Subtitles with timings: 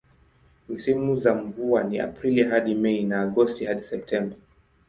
[0.69, 4.35] Misimu za mvua ni Aprili hadi Mei na Agosti hadi Septemba.